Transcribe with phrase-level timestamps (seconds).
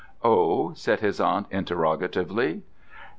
[0.23, 2.63] "Oh?" said his aunt interrogatively.